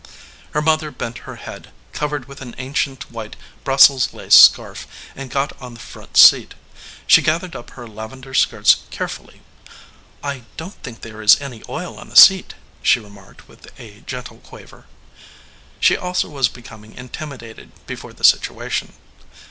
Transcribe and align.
Her 0.53 0.63
mother 0.63 0.89
bent 0.89 1.19
her 1.29 1.35
head, 1.35 1.71
covered 1.93 2.27
with 2.27 2.41
an 2.41 2.55
an 2.55 2.73
cient 2.73 3.11
white 3.11 3.35
Brussels 3.63 4.15
lace 4.15 4.33
scarf, 4.33 4.87
and 5.15 5.29
got 5.29 5.53
on 5.61 5.75
the 5.75 5.79
front 5.79 6.17
seat. 6.17 6.55
She 7.05 7.21
gathered 7.21 7.55
up 7.55 7.69
her 7.77 7.85
lavender 7.87 8.33
skirts 8.33 8.77
care 8.89 9.07
fully. 9.07 9.41
"I 10.23 10.45
don 10.57 10.71
t 10.71 10.77
think 10.81 11.01
there 11.01 11.21
is 11.21 11.39
any 11.39 11.61
oil 11.69 11.99
on 11.99 12.09
the 12.09 12.15
seat," 12.15 12.55
she 12.81 12.99
remarked 12.99 13.47
with 13.47 13.67
a 13.79 14.01
gentle 14.07 14.37
quaver. 14.39 14.87
She 15.79 15.95
also 15.95 16.29
was 16.29 16.49
becoming 16.49 16.95
intimidated 16.95 17.69
before 17.85 18.11
the 18.13 18.23
situation. 18.23 18.93